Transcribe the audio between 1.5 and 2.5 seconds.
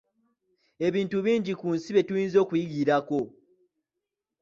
ku nsi bye tuyinza